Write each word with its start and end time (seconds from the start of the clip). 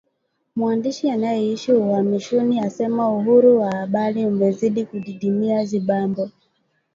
Mwandishi 0.55 1.09
anayeishi 1.09 1.73
uhamishoni 1.73 2.59
asema 2.59 3.09
uhuru 3.15 3.59
wa 3.61 3.71
habari 3.71 4.25
umezidi 4.25 4.85
kudidimia 4.85 5.65
Zimbabwe 5.65 6.31